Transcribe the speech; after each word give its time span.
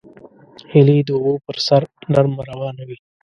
هیلۍ 0.71 0.99
د 1.07 1.09
اوبو 1.17 1.33
پر 1.45 1.57
سر 1.67 1.81
نرمه 2.11 2.41
روانه 2.51 2.83
وي 2.87 2.97